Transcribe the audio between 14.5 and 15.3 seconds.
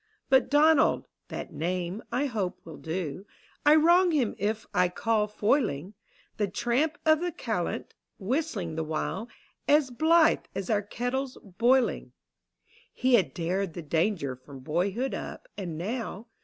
boyhood